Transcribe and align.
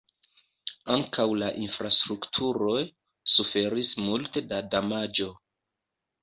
Ankaŭ 0.93 1.25
la 1.41 1.49
infrastrukturo 1.65 2.71
suferis 3.35 3.93
multe 4.07 4.45
da 4.55 4.63
damaĝo. 4.73 5.29